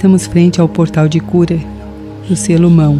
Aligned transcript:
Estamos 0.00 0.26
frente 0.26 0.58
ao 0.58 0.66
portal 0.66 1.06
de 1.06 1.20
cura 1.20 1.58
do 2.26 2.34
selo 2.34 2.70
mão. 2.70 2.98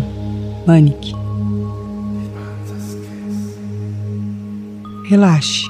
Relaxe. 5.11 5.69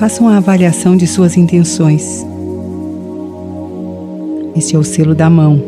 Faça 0.00 0.20
uma 0.20 0.38
avaliação 0.38 0.96
de 0.96 1.06
suas 1.06 1.36
intenções. 1.36 2.26
Este 4.56 4.74
é 4.74 4.78
o 4.80 4.82
selo 4.82 5.14
da 5.14 5.30
mão, 5.30 5.62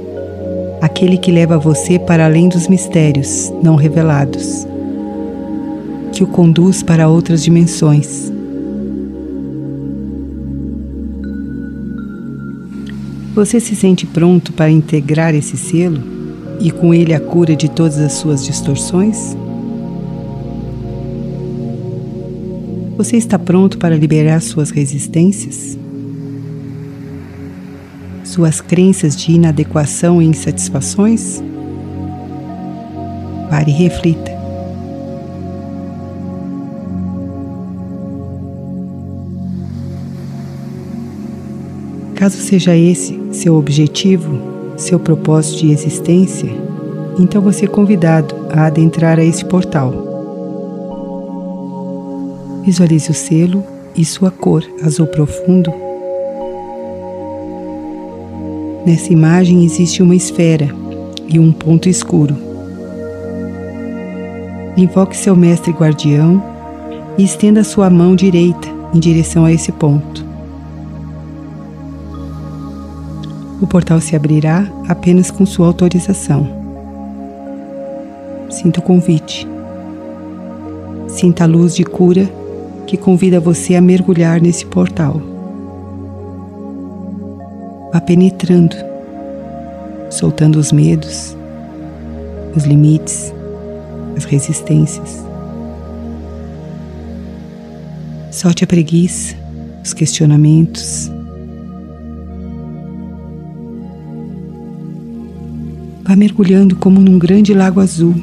aquele 0.80 1.18
que 1.18 1.30
leva 1.30 1.56
você 1.56 2.00
para 2.00 2.24
além 2.24 2.48
dos 2.48 2.66
mistérios 2.66 3.52
não 3.62 3.76
revelados, 3.76 4.66
que 6.12 6.24
o 6.24 6.26
conduz 6.26 6.82
para 6.82 7.08
outras 7.08 7.44
dimensões. 7.44 8.32
Você 13.36 13.60
se 13.60 13.76
sente 13.76 14.04
pronto 14.04 14.52
para 14.52 14.68
integrar 14.68 15.32
esse 15.32 15.56
selo 15.56 16.02
e 16.58 16.72
com 16.72 16.92
ele 16.92 17.14
a 17.14 17.20
cura 17.20 17.54
de 17.54 17.70
todas 17.70 18.00
as 18.00 18.14
suas 18.14 18.44
distorções? 18.44 19.36
Você 22.96 23.18
está 23.18 23.38
pronto 23.38 23.76
para 23.76 23.94
liberar 23.94 24.40
suas 24.40 24.70
resistências? 24.70 25.78
Suas 28.24 28.62
crenças 28.62 29.14
de 29.14 29.32
inadequação 29.32 30.22
e 30.22 30.24
insatisfações? 30.24 31.42
Pare 33.50 33.70
e 33.70 33.74
reflita. 33.74 34.34
Caso 42.14 42.38
seja 42.38 42.74
esse 42.74 43.20
seu 43.30 43.56
objetivo, 43.56 44.40
seu 44.78 44.98
propósito 44.98 45.58
de 45.58 45.70
existência, 45.70 46.50
então 47.18 47.42
você 47.42 47.66
é 47.66 47.68
convidado 47.68 48.34
a 48.50 48.64
adentrar 48.64 49.18
a 49.18 49.24
esse 49.24 49.44
portal. 49.44 50.05
Visualize 52.66 53.08
o 53.08 53.14
selo 53.14 53.62
e 53.94 54.04
sua 54.04 54.28
cor 54.28 54.64
azul 54.84 55.06
profundo. 55.06 55.72
Nessa 58.84 59.12
imagem 59.12 59.64
existe 59.64 60.02
uma 60.02 60.16
esfera 60.16 60.68
e 61.28 61.38
um 61.38 61.52
ponto 61.52 61.88
escuro. 61.88 62.36
Invoque 64.76 65.16
seu 65.16 65.36
mestre 65.36 65.70
guardião 65.70 66.42
e 67.16 67.22
estenda 67.22 67.62
sua 67.62 67.88
mão 67.88 68.16
direita 68.16 68.66
em 68.92 68.98
direção 68.98 69.44
a 69.44 69.52
esse 69.52 69.70
ponto. 69.70 70.26
O 73.62 73.66
portal 73.68 74.00
se 74.00 74.16
abrirá 74.16 74.66
apenas 74.88 75.30
com 75.30 75.46
sua 75.46 75.68
autorização. 75.68 76.48
Sinta 78.50 78.80
o 78.80 78.82
convite. 78.82 79.46
Sinta 81.06 81.44
a 81.44 81.46
luz 81.46 81.76
de 81.76 81.84
cura 81.84 82.28
que 82.86 82.96
convida 82.96 83.40
você 83.40 83.74
a 83.74 83.80
mergulhar 83.80 84.40
nesse 84.40 84.64
portal. 84.66 85.20
Vá 87.92 88.00
penetrando, 88.00 88.76
soltando 90.10 90.56
os 90.56 90.72
medos, 90.72 91.36
os 92.54 92.64
limites, 92.64 93.32
as 94.16 94.24
resistências. 94.24 95.24
Solte 98.30 98.64
a 98.64 98.66
preguiça, 98.66 99.34
os 99.82 99.92
questionamentos 99.92 101.10
Vá 106.06 106.14
mergulhando 106.14 106.76
como 106.76 107.00
num 107.00 107.18
grande 107.18 107.52
lago 107.52 107.80
azul. 107.80 108.14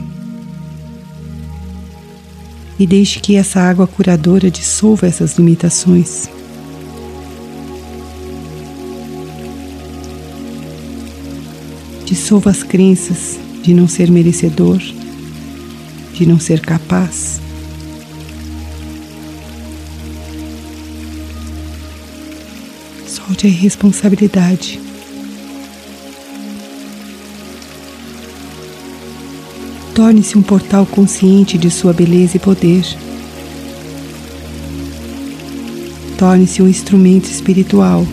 E 2.80 2.88
deixe 2.88 3.20
que 3.20 3.36
essa 3.36 3.60
água 3.60 3.86
curadora 3.86 4.50
dissolva 4.50 5.08
essas 5.08 5.38
limitações. 5.38 6.30
Dissolva 12.06 12.50
as 12.50 12.64
crenças 12.64 13.40
de 13.62 13.74
não 13.74 13.88
ser 13.88 14.12
merecedor, 14.12 14.80
de 16.14 16.26
não 16.26 16.40
ser 16.40 16.60
capaz. 16.60 17.40
Solte 23.08 23.48
a 23.48 23.50
irresponsabilidade. 23.50 24.93
Torne-se 29.94 30.38
um 30.38 30.42
portal 30.42 30.86
consciente 30.86 31.58
de 31.58 31.70
sua 31.70 31.94
beleza 31.94 32.38
e 32.38 32.40
poder. 32.40 32.84
Torne-se 36.18 36.62
um 36.62 36.68
instrumento 36.68 37.26
espiritual. 37.26 38.06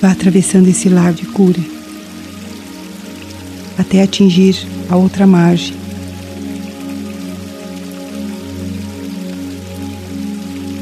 Vá 0.00 0.12
atravessando 0.12 0.68
esse 0.68 0.88
lar 0.88 1.12
de 1.12 1.26
cura 1.26 1.80
até 3.80 4.02
atingir 4.02 4.56
a 4.88 4.96
outra 4.96 5.26
margem 5.26 5.74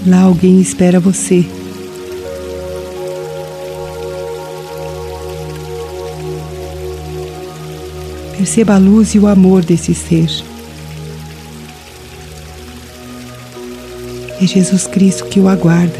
Lá 0.08 0.22
alguém 0.22 0.58
espera 0.58 0.98
você. 0.98 1.44
Perceba 8.34 8.76
a 8.76 8.78
luz 8.78 9.14
e 9.14 9.18
o 9.18 9.26
amor 9.26 9.62
desse 9.62 9.94
ser. 9.94 10.30
É 14.40 14.46
Jesus 14.46 14.86
Cristo 14.86 15.26
que 15.26 15.40
o 15.40 15.46
aguarda. 15.46 15.98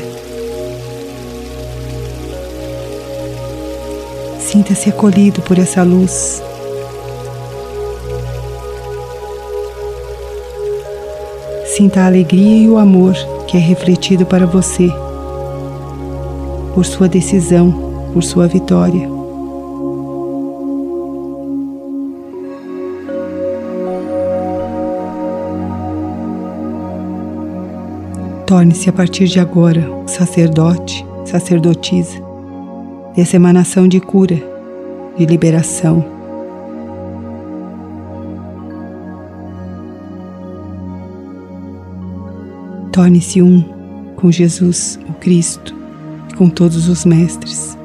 Sinta-se 4.41 4.89
acolhido 4.89 5.43
por 5.43 5.59
essa 5.59 5.83
luz. 5.83 6.43
Sinta 11.77 12.01
a 12.01 12.07
alegria 12.07 12.63
e 12.63 12.69
o 12.71 12.79
amor 12.79 13.15
que 13.49 13.57
é 13.57 13.61
refletido 13.61 14.27
para 14.27 14.47
você 14.47 14.89
por 16.75 16.85
sua 16.85 17.09
decisão, 17.09 17.73
por 18.13 18.23
sua 18.23 18.47
vitória. 18.47 19.09
Torne-se 28.47 28.89
a 28.89 28.93
partir 28.93 29.27
de 29.27 29.41
agora 29.41 29.83
sacerdote, 30.07 31.05
sacerdotisa 31.25 32.23
dessa 33.17 33.37
emanação 33.37 33.89
de 33.89 33.99
cura, 33.99 34.41
de 35.17 35.25
liberação 35.27 36.18
Torne-se 42.99 43.41
um 43.41 43.63
com 44.17 44.29
Jesus, 44.29 44.99
o 45.09 45.13
Cristo, 45.13 45.73
e 46.29 46.35
com 46.35 46.51
todos 46.51 46.89
os 46.89 47.05
mestres. 47.05 47.79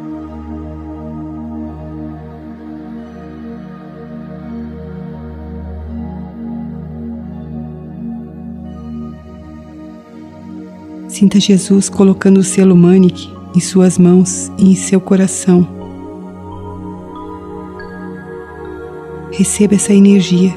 Sinta 11.07 11.39
Jesus 11.39 11.89
colocando 11.89 12.39
o 12.39 12.43
selo 12.43 12.75
Manic 12.75 13.29
em 13.55 13.59
suas 13.59 13.99
mãos 13.99 14.51
e 14.57 14.71
em 14.71 14.75
seu 14.75 14.99
coração. 14.99 15.67
Receba 19.31 19.75
essa 19.75 19.93
energia 19.93 20.51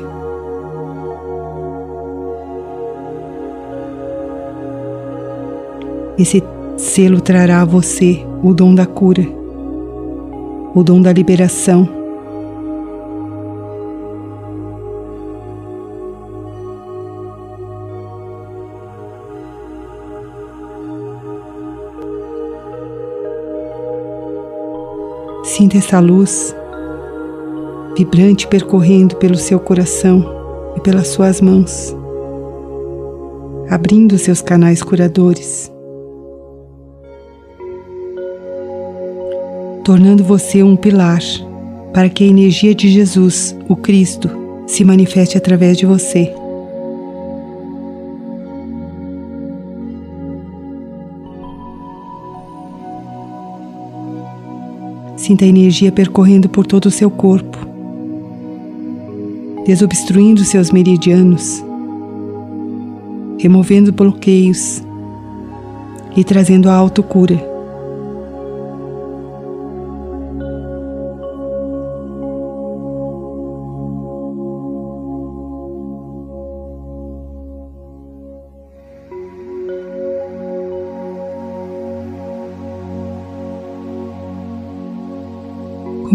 Esse 6.19 6.43
selo 6.79 7.21
trará 7.21 7.61
a 7.61 7.65
você 7.65 8.25
o 8.43 8.55
dom 8.55 8.75
da 8.75 8.87
cura, 8.87 9.27
o 10.75 10.83
dom 10.83 11.03
da 11.03 11.13
liberação. 11.13 11.89
Sinta 25.45 25.79
essa 25.79 26.01
luz 26.01 26.55
vibrante 27.97 28.47
percorrendo 28.47 29.17
pelo 29.17 29.37
seu 29.37 29.59
coração 29.59 30.25
e 30.77 30.81
pelas 30.81 31.09
suas 31.09 31.41
mãos, 31.41 31.97
abrindo 33.71 34.19
seus 34.19 34.43
canais 34.43 34.83
curadores, 34.83 35.73
tornando 39.87 40.25
você 40.25 40.65
um 40.65 40.75
pilar 40.75 41.21
para 41.95 42.09
que 42.09 42.25
a 42.25 42.27
energia 42.27 42.75
de 42.75 42.89
Jesus, 42.89 43.57
o 43.69 43.77
Cristo, 43.77 44.29
se 44.67 44.85
manifeste 44.85 45.39
através 45.39 45.79
de 45.79 45.87
você. 45.87 46.35
Sinta 55.17 55.45
a 55.45 55.49
energia 55.49 55.93
percorrendo 55.93 56.49
por 56.49 56.67
todo 56.67 56.87
o 56.87 56.91
seu 56.91 57.09
corpo 57.09 57.57
desobstruindo 59.65 60.45
seus 60.45 60.73
meridianos, 60.73 61.65
removendo 63.39 63.93
bloqueios 63.93 64.83
e 66.17 66.25
trazendo 66.25 66.71
a 66.71 66.75
autocura. 66.75 67.56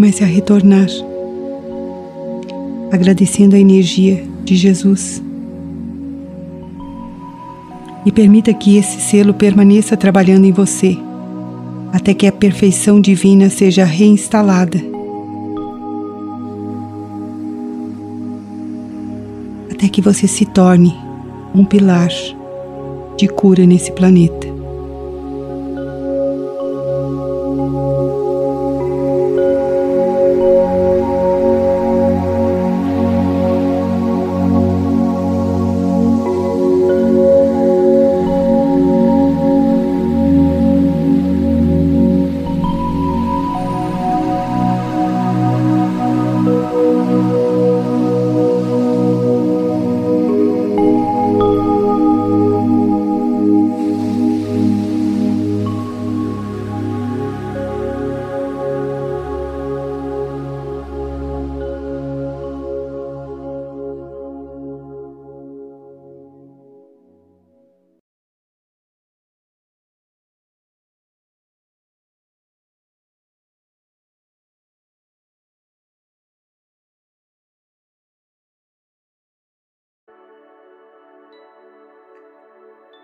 Comece 0.02 0.24
a 0.24 0.28
retornar 0.28 0.88
agradecendo 2.92 3.56
a 3.56 3.60
energia 3.60 4.26
de 4.44 4.56
Jesus. 4.56 5.22
E 8.04 8.12
permita 8.12 8.52
que 8.52 8.78
esse 8.78 9.00
selo 9.00 9.32
permaneça 9.32 9.96
trabalhando 9.96 10.46
em 10.46 10.52
você, 10.52 10.98
até 11.94 12.16
que 12.16 12.26
a 12.26 12.32
perfeição 12.32 13.00
divina 13.00 13.48
seja 13.52 13.86
reinstalada. 13.86 14.80
Até 19.72 19.88
que 19.88 20.02
você 20.02 20.28
se 20.28 20.48
torne 20.48 20.98
um 21.54 21.64
pilar 21.64 22.10
de 23.20 23.28
cura 23.28 23.68
nesse 23.68 23.92
planeta. 23.92 24.51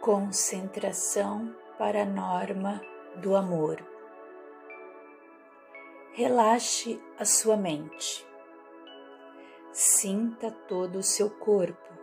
Concentração 0.07 1.53
para 1.77 2.03
a 2.03 2.05
norma 2.05 2.81
do 3.17 3.35
amor. 3.35 3.85
Relaxe 6.13 6.97
a 7.19 7.25
sua 7.25 7.57
mente. 7.57 8.25
Sinta 9.73 10.49
todo 10.49 10.99
o 10.99 11.03
seu 11.03 11.29
corpo. 11.29 11.93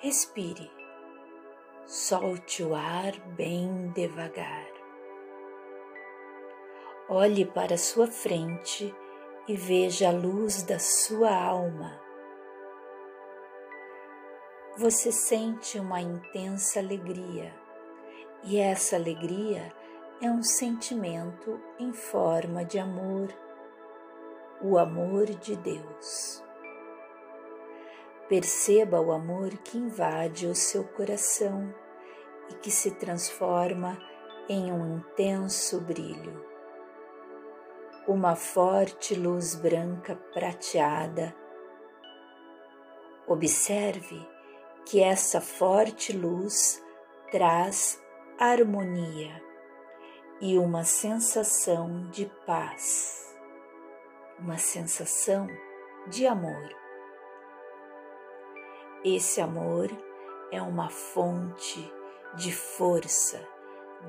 Respire. 0.00 0.70
Solte 1.86 2.62
o 2.62 2.74
ar 2.74 3.18
bem 3.34 3.90
devagar. 3.94 4.68
Olhe 7.08 7.46
para 7.46 7.78
sua 7.78 8.06
frente 8.06 8.94
e 9.48 9.56
veja 9.56 10.10
a 10.10 10.12
luz 10.12 10.62
da 10.62 10.78
sua 10.78 11.34
alma 11.34 12.03
você 14.76 15.12
sente 15.12 15.78
uma 15.78 16.00
intensa 16.00 16.80
alegria, 16.80 17.54
e 18.42 18.58
essa 18.58 18.96
alegria 18.96 19.72
é 20.20 20.28
um 20.28 20.42
sentimento 20.42 21.60
em 21.78 21.92
forma 21.92 22.64
de 22.64 22.78
amor, 22.80 23.28
o 24.60 24.76
amor 24.76 25.26
de 25.26 25.54
Deus. 25.54 26.42
Perceba 28.28 29.00
o 29.00 29.12
amor 29.12 29.50
que 29.58 29.78
invade 29.78 30.48
o 30.48 30.56
seu 30.56 30.82
coração 30.82 31.72
e 32.50 32.54
que 32.54 32.70
se 32.70 32.90
transforma 32.96 33.96
em 34.48 34.72
um 34.72 34.96
intenso 34.96 35.80
brilho. 35.80 36.44
Uma 38.08 38.34
forte 38.34 39.14
luz 39.14 39.54
branca 39.54 40.16
prateada. 40.32 41.34
Observe 43.26 44.33
que 44.84 45.02
essa 45.02 45.40
forte 45.40 46.12
luz 46.12 46.82
traz 47.30 48.02
harmonia 48.38 49.42
e 50.40 50.58
uma 50.58 50.84
sensação 50.84 52.08
de 52.10 52.26
paz, 52.46 53.34
uma 54.38 54.58
sensação 54.58 55.48
de 56.08 56.26
amor. 56.26 56.68
Esse 59.04 59.40
amor 59.40 59.90
é 60.50 60.60
uma 60.60 60.90
fonte 60.90 61.92
de 62.36 62.52
força, 62.52 63.40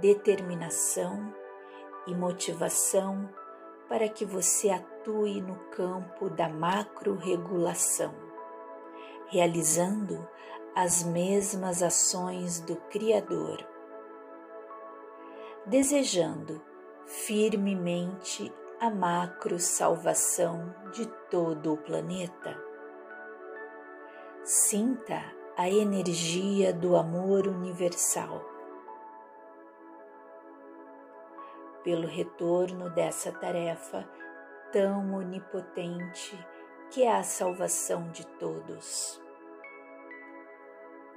determinação 0.01 1.34
e 2.08 2.13
motivação 2.13 3.29
para 3.88 4.10
que 4.10 4.25
você 4.25 4.70
atue 4.70 5.41
no 5.41 5.55
campo 5.70 6.29
da 6.29 6.50
macro-regulação, 6.50 8.13
realizando 9.27 10.27
as 10.75 11.03
mesmas 11.03 11.82
ações 11.82 12.60
do 12.60 12.75
Criador, 12.75 13.65
desejando 15.65 16.62
firmemente 17.05 18.53
a 18.82 18.89
macro 18.89 19.58
salvação 19.58 20.75
de 20.91 21.08
todo 21.32 21.72
o 21.72 21.77
planeta. 21.77 22.62
Sinta 24.44 25.24
a 25.55 25.70
energia 25.70 26.74
do 26.74 26.98
amor 26.98 27.48
universal. 27.48 28.44
Pelo 31.86 32.05
retorno 32.05 32.89
dessa 32.89 33.32
tarefa 33.32 34.05
tão 34.74 35.13
onipotente 35.13 36.38
que 36.91 37.03
é 37.03 37.15
a 37.15 37.24
salvação 37.24 38.10
de 38.12 38.27
todos 38.27 39.24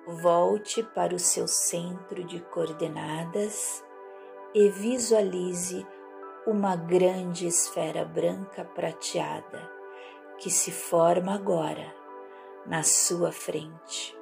volte 0.08 0.82
para 0.82 1.14
o 1.14 1.18
seu 1.18 1.46
centro 1.46 2.24
de 2.24 2.40
coordenadas 2.40 3.84
e 4.54 4.70
visualize 4.70 5.86
uma 6.46 6.74
grande 6.74 7.46
esfera 7.46 8.06
branca 8.06 8.64
prateada 8.64 9.70
que 10.38 10.50
se 10.50 10.72
forma 10.72 11.34
agora 11.34 11.94
na 12.64 12.82
sua 12.82 13.30
frente. 13.30 14.16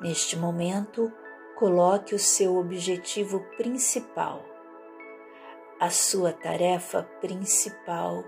Neste 0.00 0.36
momento, 0.36 1.12
coloque 1.56 2.14
o 2.14 2.18
seu 2.18 2.56
objetivo 2.56 3.40
principal, 3.56 4.40
a 5.80 5.90
sua 5.90 6.32
tarefa 6.32 7.02
principal 7.20 8.22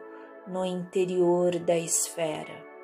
no 0.45 0.65
interior 0.65 1.57
da 1.61 1.77
esfera. 1.77 2.76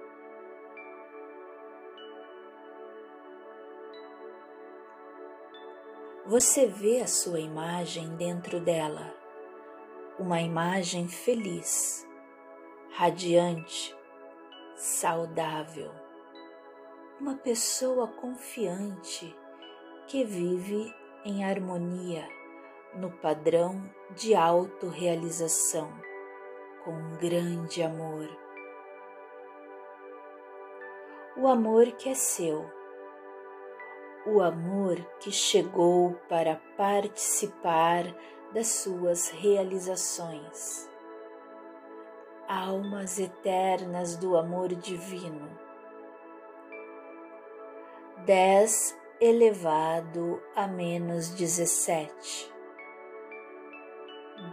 Você 6.32 6.64
vê 6.64 7.02
a 7.02 7.06
sua 7.06 7.40
imagem 7.40 8.16
dentro 8.16 8.58
dela, 8.58 9.14
uma 10.18 10.40
imagem 10.40 11.06
feliz, 11.06 12.08
radiante, 12.92 13.94
saudável, 14.74 15.90
uma 17.20 17.34
pessoa 17.34 18.08
confiante 18.08 19.36
que 20.06 20.24
vive 20.24 20.90
em 21.22 21.44
harmonia 21.44 22.26
no 22.94 23.10
padrão 23.10 23.84
de 24.16 24.34
autorrealização, 24.34 25.92
com 26.82 26.92
um 26.92 27.12
grande 27.18 27.82
amor. 27.82 28.26
O 31.36 31.46
amor 31.46 31.92
que 31.92 32.08
é 32.08 32.14
seu 32.14 32.64
o 34.26 34.40
amor 34.40 34.96
que 35.18 35.30
chegou 35.30 36.14
para 36.28 36.60
participar 36.76 38.04
das 38.52 38.68
suas 38.68 39.30
realizações. 39.30 40.88
Almas 42.48 43.18
eternas 43.18 44.16
do 44.16 44.36
amor 44.36 44.68
divino. 44.68 45.48
Dez 48.24 48.96
elevado 49.20 50.40
a 50.54 50.66
menos 50.66 51.30
dezessete. 51.30 52.52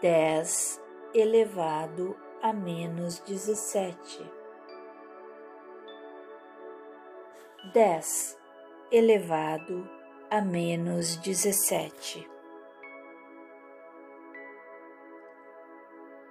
Dez 0.01 0.81
elevado 1.13 2.15
a 2.41 2.53
menos 2.53 3.19
dezessete. 3.19 4.23
Dez 7.73 8.38
elevado 8.91 9.87
a 10.31 10.41
menos 10.41 11.15
17. 11.17 12.27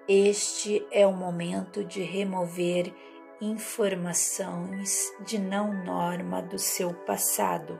Este 0.08 0.86
é 0.90 1.06
o 1.06 1.12
momento 1.12 1.84
de 1.84 2.02
remover 2.02 2.92
informações 3.40 5.14
de 5.20 5.38
não 5.38 5.84
norma 5.84 6.42
do 6.42 6.58
seu 6.58 6.92
passado. 7.04 7.78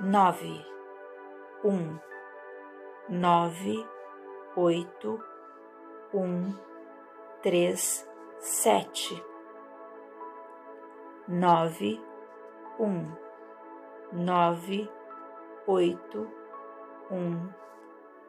9, 0.00 0.64
1, 1.64 1.98
9, 3.08 3.86
8, 4.56 5.24
1, 6.12 6.54
3, 7.42 8.08
7 8.40 9.37
nove, 11.28 12.02
um, 12.80 13.12
nove, 14.10 14.90
oito, 15.66 16.26
um, 17.10 17.50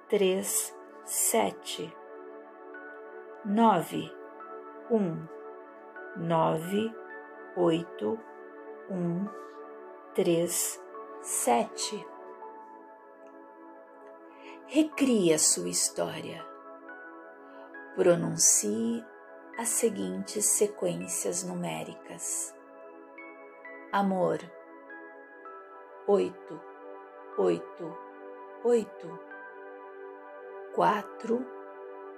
três, 0.09 0.75
sete, 1.05 1.95
nove, 3.45 4.11
um, 4.91 5.25
nove, 6.17 6.93
oito, 7.55 8.19
um, 8.91 9.25
três, 10.13 10.83
sete. 11.21 12.05
Recria 14.67 15.39
sua 15.39 15.69
história. 15.69 16.45
Pronuncie 17.95 19.03
as 19.57 19.69
seguintes 19.69 20.45
sequências 20.45 21.43
numéricas 21.43 22.58
amor. 23.91 24.39
Oito, 26.07 26.61
oito, 27.37 27.97
oito, 28.63 29.19
quatro, 30.73 31.45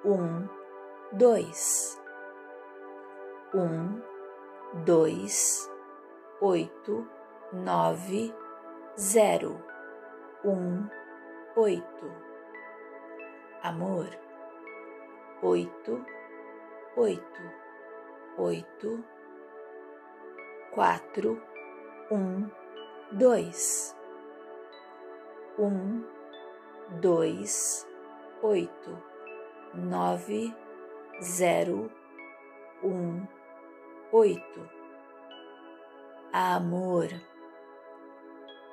um, 0.06 0.48
dois, 1.12 2.01
um, 3.54 4.01
dois, 4.86 5.70
oito, 6.42 7.08
nove, 7.54 8.34
zero, 8.98 9.62
um, 10.44 10.88
oito. 11.56 12.12
Amor, 13.63 14.08
oito, 15.44 16.06
oito, 16.98 17.42
oito, 18.38 19.04
quatro, 20.74 21.50
um, 22.12 22.51
dois, 23.13 23.96
um, 25.58 26.03
dois, 27.00 27.88
oito, 28.44 29.01
nove, 29.74 30.53
zero, 31.22 31.89
um, 32.84 33.25
oito. 34.12 34.70
Amor, 36.34 37.08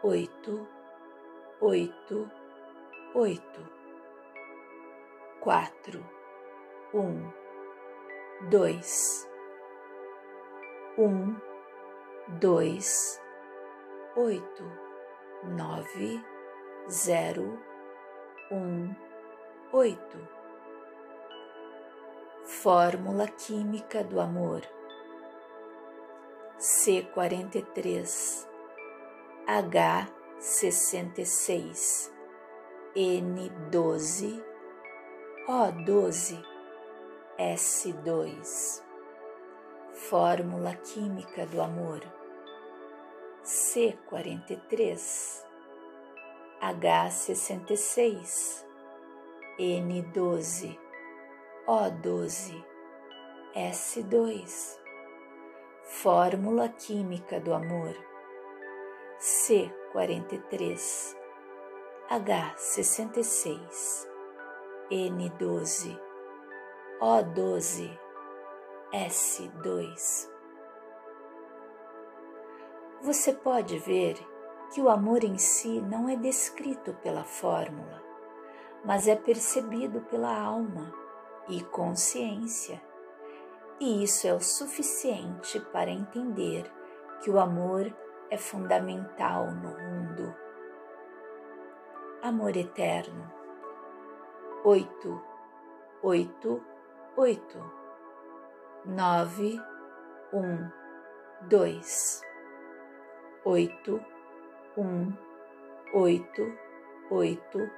oito, 0.03 0.69
oito, 1.61 2.31
oito, 3.15 3.73
quatro, 5.41 6.05
um, 6.95 7.33
dois, 8.49 9.29
um, 10.97 11.35
dois 12.39 13.21
oito 14.17 14.65
nove 15.45 16.25
zero 16.91 17.63
um 18.51 18.95
oito. 19.73 20.19
Fórmula 22.45 23.29
química 23.29 24.03
do 24.03 24.21
amor. 24.21 24.63
C 26.57 27.03
quarenta 27.15 27.59
e 27.59 27.63
três 27.63 28.49
H 29.47 30.09
sessenta 30.39 31.21
e 31.21 31.27
seis 31.27 32.13
N 32.97 33.51
doze 33.71 34.43
O 35.47 35.71
doze 35.85 36.43
S 37.37 37.93
dois. 37.93 38.85
Fórmula 39.93 40.75
química 40.75 41.47
do 41.47 41.61
amor 41.61 42.01
C43, 43.49 45.01
H66, 46.61 48.65
N12, 49.59 50.79
O12, 51.67 52.63
S2. 53.57 54.79
Fórmula 55.83 56.69
química 56.69 57.41
do 57.41 57.55
amor 57.55 57.97
C43, 59.19 61.17
H66, 62.11 64.07
N12, 64.91 65.99
O12, 67.01 67.99
S2 68.93 70.38
você 73.01 73.33
pode 73.33 73.79
ver 73.79 74.19
que 74.73 74.81
o 74.81 74.89
amor 74.89 75.23
em 75.23 75.39
si 75.39 75.81
não 75.81 76.09
é 76.09 76.17
descrito 76.17 76.93
pela 76.95 77.25
fórmula, 77.25 78.03
mas 78.85 79.07
é 79.07 79.15
percebido 79.15 80.01
pela 80.03 80.37
alma 80.37 80.93
e 81.49 81.63
consciência. 81.63 82.83
E 83.81 84.03
isso 84.03 84.27
é 84.27 84.35
o 84.35 84.41
suficiente 84.41 85.61
para 85.73 85.91
entender 85.91 86.71
que 87.21 87.31
o 87.31 87.39
amor 87.39 87.95
é 88.31 88.37
fundamental 88.37 89.47
no 89.53 89.71
mundo. 89.71 90.35
Amor 92.21 92.57
eterno. 92.57 93.33
Oito, 94.65 95.23
oito, 96.03 96.61
oito, 97.17 97.73
nove, 98.85 99.59
um, 100.33 100.69
dois 101.49 102.28
oito, 103.49 103.99
um, 104.77 105.11
oito, 105.95 106.53
oito, 107.11 107.71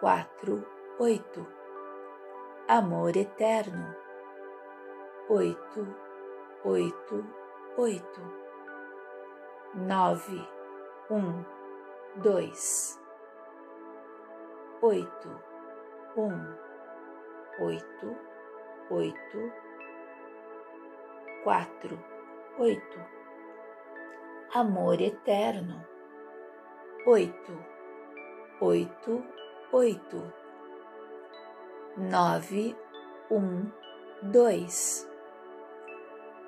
quatro, 0.00 0.66
oito. 0.98 1.46
Amor 2.66 3.16
eterno. 3.16 3.94
Oito, 5.28 5.86
oito, 6.64 7.24
oito. 7.76 8.42
nove, 9.74 10.46
um, 11.08 11.44
dois, 12.16 13.00
oito, 14.82 15.28
um, 16.16 16.34
oito, 17.60 18.16
oito, 18.90 19.52
quatro, 21.44 21.96
oito. 22.58 23.21
Amor 24.54 25.00
eterno, 25.00 25.82
oito, 27.06 27.52
oito, 28.60 29.24
oito, 29.72 30.32
nove, 31.96 32.76
um, 33.30 33.72
dois, 34.22 35.08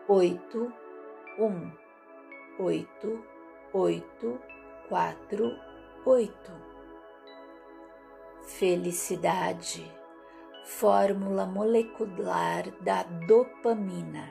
oito, 0.07 0.71
um, 1.39 1.73
oito, 2.59 3.25
oito, 3.73 4.39
quatro, 4.87 5.59
oito. 6.05 6.53
Felicidade, 8.43 9.91
fórmula 10.63 11.47
molecular 11.47 12.71
da 12.83 13.03
dopamina. 13.27 14.29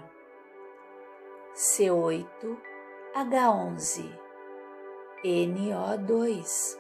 C8, 1.56 2.73
H11, 3.16 4.10
NO2. 5.24 6.78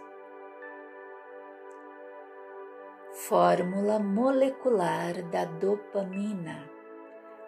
Fórmula 3.11 3.99
molecular 3.99 5.21
da 5.29 5.45
dopamina. 5.45 6.57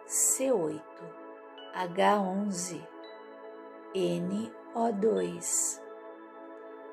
C8, 0.07 0.79
H11, 1.73 2.85
NO2. 3.95 5.81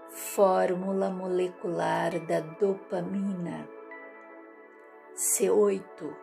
Fórmula 0.08 1.10
molecular 1.10 2.18
da 2.26 2.40
dopamina. 2.40 3.68
C8, 5.14 6.16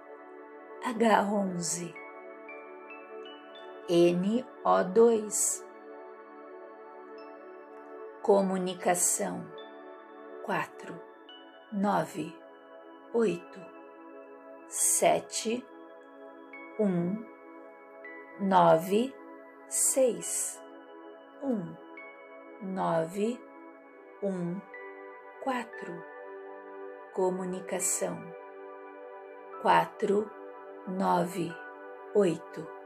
H11, 0.84 1.99
NO2. 3.90 5.66
Comunicação. 8.22 9.44
4, 10.46 11.02
9, 11.74 12.36
8, 13.14 13.60
7, 14.68 15.66
1, 16.80 17.26
9, 18.42 19.16
6, 19.68 20.62
1, 21.42 21.76
9, 22.62 23.42
1, 24.22 24.62
4. 25.44 26.04
Comunicação. 27.16 28.18
4, 29.64 30.32
9, 30.88 31.56
8, 32.14 32.79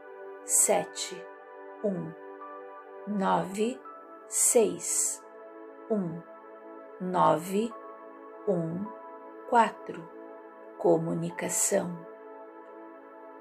7, 0.45 1.25
1, 1.83 2.13
9, 3.07 3.79
6, 4.27 5.23
1, 5.89 6.21
9, 7.01 7.73
1, 8.47 8.85
4. 9.49 10.13
Comunicação 10.77 12.13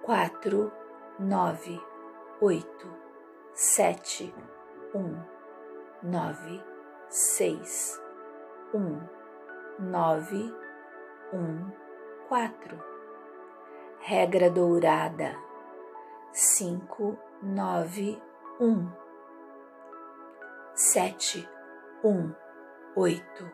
quatro, 0.03 0.73
nove, 1.19 1.81
oito, 2.41 2.89
sete, 3.55 4.35
um, 4.93 5.17
nove, 6.03 6.61
seis, 7.09 8.03
um, 8.75 9.01
nove, 9.79 10.53
um, 11.33 11.71
quatro. 12.29 12.77
Regra 14.01 14.51
dourada 14.51 15.37
cinco, 16.33 17.19
nove, 17.43 18.21
um, 18.59 18.91
sete, 20.75 21.47
um, 22.03 22.35
oito, 22.97 23.51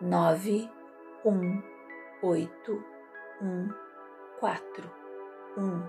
nove, 0.00 0.70
um, 1.22 1.62
oito, 2.22 2.82
um 3.42 3.68
quatro, 4.40 4.90
um, 5.58 5.82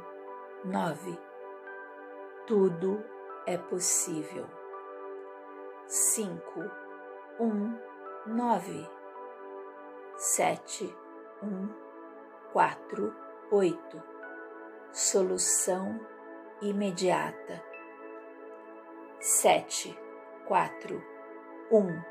nove. 0.69 1.17
Tudo 2.45 3.01
é 3.47 3.57
possível. 3.57 4.45
Cinco, 5.87 6.59
um, 7.39 7.79
nove, 8.25 8.85
sete, 10.17 10.93
um, 11.41 11.69
quatro, 12.51 13.15
oito. 13.51 14.14
Solução 14.97 15.99
imediata. 16.61 17.61
Sete, 19.19 19.93
quatro, 20.47 21.03
um. 21.69 22.01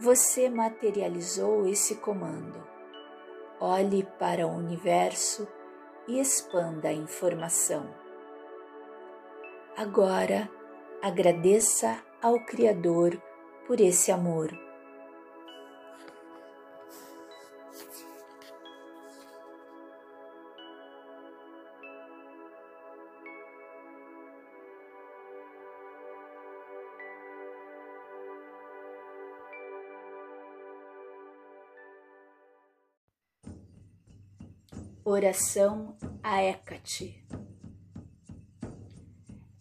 Você 0.00 0.50
materializou 0.50 1.64
esse 1.64 1.94
comando 1.98 2.60
olhe 3.60 4.02
para 4.18 4.48
o 4.48 4.50
universo 4.50 5.46
e 6.08 6.18
expanda 6.18 6.88
a 6.88 6.92
informação. 6.92 7.88
Agora, 9.76 10.50
agradeça 11.00 12.02
ao 12.20 12.40
Criador 12.44 13.16
por 13.64 13.80
esse 13.80 14.10
amor 14.10 14.67
Oração 35.10 35.96
a 36.22 36.42
Hécate. 36.42 37.24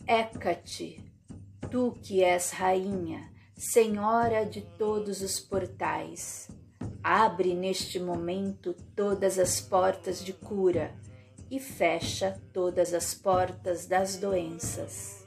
Hécate, 0.05 1.01
tu 1.71 1.93
que 2.03 2.21
és 2.21 2.51
rainha, 2.51 3.31
senhora 3.55 4.45
de 4.45 4.59
todos 4.77 5.21
os 5.21 5.39
portais, 5.39 6.49
abre 7.01 7.53
neste 7.53 7.97
momento 7.97 8.75
todas 8.93 9.39
as 9.39 9.61
portas 9.61 10.21
de 10.21 10.33
cura 10.33 10.93
e 11.49 11.61
fecha 11.61 12.37
todas 12.51 12.93
as 12.93 13.13
portas 13.13 13.87
das 13.87 14.17
doenças. 14.17 15.25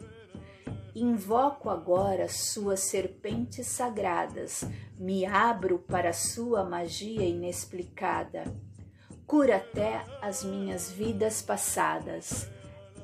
Invoco 0.95 1.71
agora 1.71 2.29
suas 2.29 2.81
serpentes 2.81 3.69
sagradas, 3.69 4.67
me 4.99 5.25
abro 5.25 5.79
para 5.79 6.13
sua 6.13 6.63
magia 6.63 7.25
inexplicada 7.25 8.45
cura 9.31 9.59
até 9.59 10.05
as 10.21 10.43
minhas 10.43 10.91
vidas 10.91 11.41
passadas. 11.41 12.51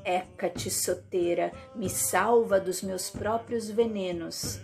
Hécate 0.04 0.68
soteira, 0.72 1.52
me 1.72 1.88
salva 1.88 2.58
dos 2.58 2.82
meus 2.82 3.08
próprios 3.08 3.70
venenos. 3.70 4.60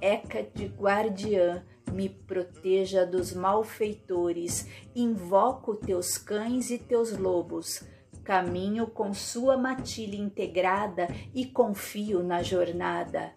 Hécate 0.00 0.66
guardiã, 0.66 1.66
me 1.90 2.08
proteja 2.08 3.04
dos 3.04 3.34
malfeitores. 3.34 4.68
Invoco 4.94 5.74
teus 5.74 6.16
cães 6.16 6.70
e 6.70 6.78
teus 6.78 7.18
lobos. 7.18 7.82
Caminho 8.22 8.86
com 8.86 9.12
sua 9.12 9.56
matilha 9.56 10.14
integrada 10.14 11.08
e 11.34 11.44
confio 11.44 12.22
na 12.22 12.40
jornada. 12.40 13.32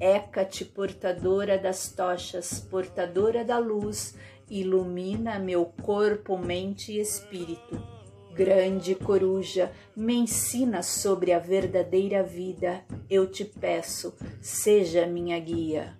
Hécate, 0.00 0.64
portadora 0.64 1.58
das 1.58 1.92
tochas, 1.92 2.58
portadora 2.58 3.44
da 3.44 3.58
luz, 3.58 4.14
ilumina 4.50 5.38
meu 5.38 5.66
corpo, 5.82 6.36
mente 6.36 6.92
e 6.92 7.00
espírito. 7.00 7.82
Grande 8.34 8.94
coruja, 8.94 9.72
me 9.96 10.14
ensina 10.14 10.82
sobre 10.82 11.32
a 11.32 11.38
verdadeira 11.38 12.22
vida. 12.22 12.84
Eu 13.10 13.26
te 13.26 13.44
peço, 13.44 14.14
seja 14.40 15.06
minha 15.06 15.38
guia. 15.40 15.97